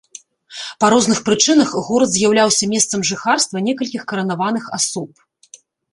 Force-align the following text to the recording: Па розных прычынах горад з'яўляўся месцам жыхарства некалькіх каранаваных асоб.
Па 0.83 0.87
розных 0.93 1.19
прычынах 1.27 1.75
горад 1.89 2.09
з'яўляўся 2.15 2.71
месцам 2.73 2.99
жыхарства 3.13 3.57
некалькіх 3.69 4.01
каранаваных 4.13 4.65
асоб. 4.79 5.09